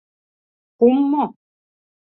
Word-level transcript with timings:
Пум 0.77 0.97
мо? 1.11 1.25